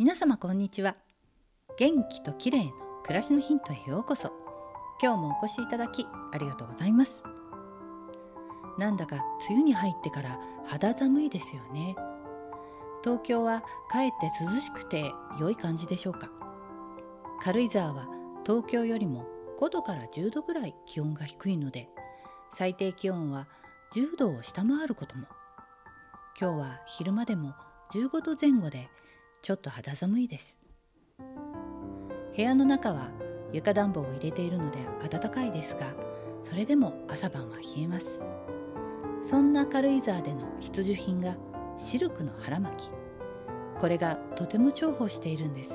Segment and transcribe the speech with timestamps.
[0.00, 0.96] 皆様こんにちは。
[1.76, 2.72] 元気と綺麗の
[3.02, 4.32] 暮らしのヒントへようこそ。
[4.98, 7.22] 今日もお越しいただきありがとうございます。
[8.78, 9.16] なんだか
[9.50, 11.96] 梅雨に入ってから肌寒いですよね。
[13.04, 16.30] 東京はかえって涼しくて良い感じでしょうか。
[17.42, 18.08] 軽井沢は
[18.46, 19.26] 東京よりも
[19.60, 21.90] 5度から10度ぐらい気温が低いので
[22.54, 23.48] 最低気温は
[23.92, 25.26] 10度を下回ることも。
[26.40, 27.52] 今日は昼間でも
[27.92, 28.88] 15度前後で
[29.42, 30.54] ちょっと肌寒いです。
[32.36, 33.10] 部屋の中は
[33.52, 34.78] 床暖房を入れているので
[35.10, 35.94] 暖かいですが
[36.42, 38.06] それでも朝晩は冷えます。
[39.24, 41.36] そんな軽井沢での必需品が
[41.78, 42.90] シルクの腹巻き。
[43.80, 45.70] これがとても重宝しているんです。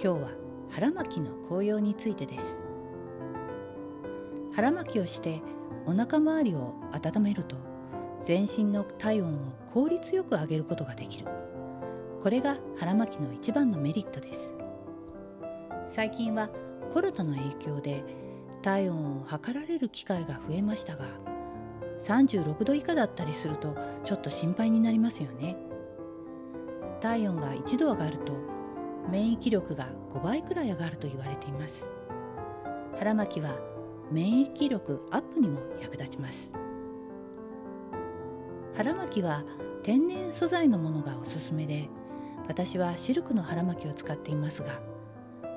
[0.00, 0.30] 今日は
[0.70, 2.44] 腹巻きの紅葉についてです。
[4.54, 5.42] 腹巻きをして
[5.84, 7.56] お腹周りを温めると
[8.24, 9.38] 全身の体温を
[9.74, 11.26] 効率よく上げることができる。
[12.26, 14.50] これが腹巻きの一番のメリットです。
[15.94, 16.50] 最近は
[16.92, 18.02] コロナの影響で
[18.62, 21.04] 体温を測られる機会が増えましたが
[22.04, 25.56] 36度以下だったりするとちょっと心配になりますよね。
[27.00, 28.32] 体温が1度上がると
[29.08, 31.84] 免疫力が5倍くらい上がると言われています。
[32.98, 33.54] 腹巻きは
[34.10, 36.50] 免疫力アップにも役立ちます。
[38.74, 39.44] 腹巻きは
[39.84, 41.88] 天然素材のものがおすすめで
[42.48, 44.80] 私はシルクの腹巻きを使っていますが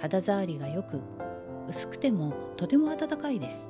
[0.00, 1.00] 肌触りが良く
[1.68, 3.66] 薄くてもとても暖かいです。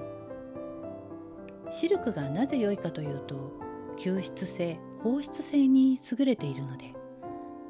[1.70, 3.52] シルクがなぜ良いかというと
[3.96, 6.92] 吸湿性放湿性に優れているので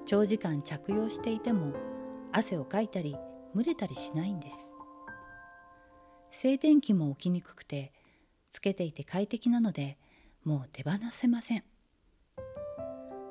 [0.07, 1.73] 長時間着用していても
[2.33, 3.17] 汗をかいたり
[3.55, 4.57] 蒸れたりしないんです。
[6.31, 7.93] 静電気も起きにくくて
[8.51, 9.99] つけていて快適なので
[10.43, 11.65] もう手放せません。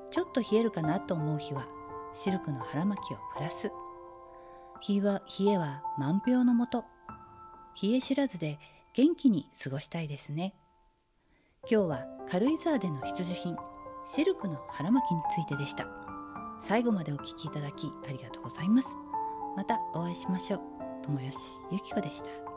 [0.09, 1.68] ちょっと冷えるかなと思う日は
[2.13, 3.72] シルクの腹巻きをプラス。
[4.88, 6.85] 冷えは冷えは満票のもと。
[7.81, 8.59] 冷え知らずで
[8.94, 10.53] 元気に過ごしたいですね。
[11.69, 13.56] 今日は軽井沢での必需品
[14.06, 15.88] シルクの腹巻きについてでした。
[16.68, 18.90] 最後までお聞きいただきありがとうございます。
[19.56, 20.62] またお会いしましょう。
[21.03, 21.38] 友吉
[21.72, 22.53] ゆき子でした。